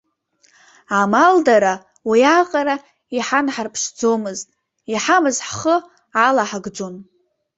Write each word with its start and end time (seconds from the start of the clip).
Амалдара 0.99 1.73
уиаҟара 2.09 2.75
иҳанҳарԥшӡомызт, 3.17 4.47
иҳамаз 4.93 5.37
ҳхы 5.47 5.75
алаҳагӡон. 6.25 6.95